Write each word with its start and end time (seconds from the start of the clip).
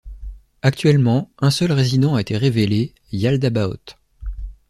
Actuellement, 0.63 1.29
un 1.37 1.51
seul 1.51 1.71
Résident 1.71 2.15
a 2.15 2.21
été 2.21 2.35
révélé, 2.35 2.95
Yaldabaoth. 3.11 3.99